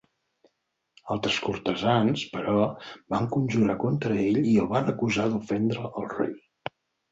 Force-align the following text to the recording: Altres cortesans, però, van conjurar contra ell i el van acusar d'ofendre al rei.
Altres 1.15 1.37
cortesans, 1.47 2.23
però, 2.31 2.55
van 3.15 3.29
conjurar 3.37 3.77
contra 3.85 4.19
ell 4.25 4.43
i 4.55 4.57
el 4.65 4.73
van 4.75 4.93
acusar 4.97 5.29
d'ofendre 5.37 5.89
al 5.95 6.13
rei. 6.19 6.37